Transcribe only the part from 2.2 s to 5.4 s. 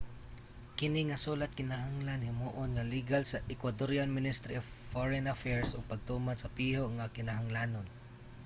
himuon nga ligal sa ecuadorian ministry of foreign